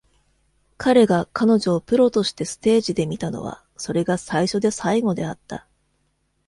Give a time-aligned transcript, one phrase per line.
[0.77, 5.67] 彼が彼女をプロとしてステージで見たのはそれが最初で最後であった。